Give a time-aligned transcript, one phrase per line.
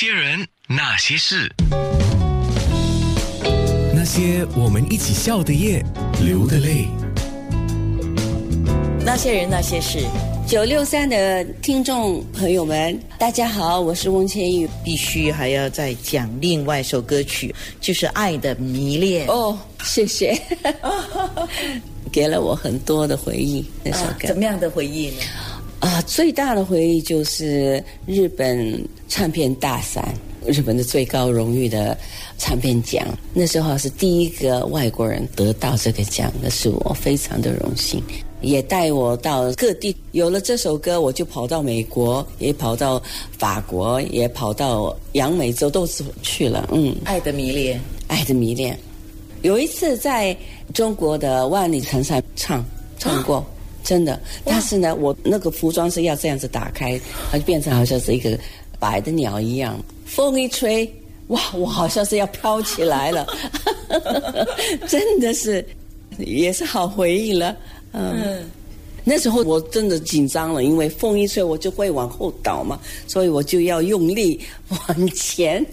[0.00, 1.52] 些人，那些事，
[3.92, 5.84] 那些我们一起笑的夜，
[6.24, 6.86] 流的泪。
[9.04, 9.98] 那些人，那些事。
[10.46, 14.68] 九六三的听众朋友们，大家好，我是翁千玉。
[14.84, 20.40] 必须还要再讲另外一首歌曲，就是《爱的迷恋》哦，谢谢，
[22.12, 23.68] 给了我很多的回忆。
[23.82, 25.22] 那首歌、怎么样的回忆呢？
[25.88, 30.14] 啊，最大的回忆就是日本唱片大赛，
[30.46, 31.96] 日本的最高荣誉的
[32.36, 33.06] 唱片奖。
[33.32, 38.02] 那时候是第一个外国人得到这个奖，那是我非常的荣幸。
[38.42, 43.02] 也带我到各地，有了这首歌，我就跑到美国，也跑到
[43.38, 46.68] 法国，也跑到洋美洲，都是去了。
[46.70, 48.78] 嗯，爱的迷恋，爱的迷恋。
[49.40, 50.36] 有一次在
[50.74, 52.62] 中国的万里长城唱
[52.98, 53.42] 唱过，
[53.88, 54.20] 真的。
[54.44, 58.38] 但是呢，我那个服装是要这样子打开，它就变成好像是一个
[58.78, 60.86] 白的鸟一样，风一吹，
[61.28, 63.26] 哇，我好像是要飘起来了，
[64.86, 65.64] 真的是，
[66.18, 67.56] 也是好回忆了。
[67.92, 68.44] 嗯，
[69.04, 75.64] 那时候我真的紧张了，因为风一吹我就会往后倒嘛，所以我就要用力往前。